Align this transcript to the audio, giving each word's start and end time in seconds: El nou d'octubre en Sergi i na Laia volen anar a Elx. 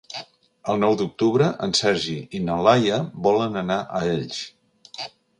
El 0.71 0.79
nou 0.83 0.93
d'octubre 1.01 1.49
en 1.67 1.75
Sergi 1.79 2.15
i 2.39 2.41
na 2.45 2.55
Laia 2.67 2.97
volen 3.27 3.61
anar 3.61 3.77
a 3.83 4.01
Elx. 4.15 4.41